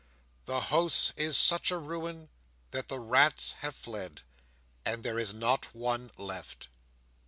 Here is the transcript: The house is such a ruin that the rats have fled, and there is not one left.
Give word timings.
The 0.45 0.61
house 0.61 1.13
is 1.15 1.37
such 1.37 1.69
a 1.69 1.77
ruin 1.77 2.29
that 2.71 2.87
the 2.87 2.99
rats 2.99 3.51
have 3.59 3.75
fled, 3.75 4.23
and 4.83 5.03
there 5.03 5.19
is 5.19 5.31
not 5.31 5.75
one 5.75 6.09
left. 6.17 6.69